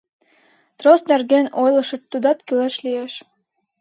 [0.77, 3.13] Трос нерген ойлышыч, тудат кӱлеш лиеш.